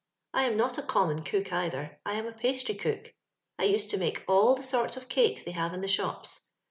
I 0.33 0.45
am 0.45 0.57
not 0.57 0.79
a 0.79 0.81
common 0.81 1.21
cook, 1.21 1.53
either; 1.53 1.99
I 2.03 2.19
sm 2.19 2.25
a 2.25 2.31
pastrycook. 2.31 3.13
I 3.59 3.65
used 3.65 3.91
to 3.91 3.99
nuike 3.99 4.23
all 4.27 4.55
the 4.55 4.63
sorts 4.63 4.97
of 4.97 5.07
cakes 5.07 5.43
they 5.43 5.51
have 5.51 5.75
in 5.75 5.81
the 5.81 5.87
sbopa. 5.87 6.41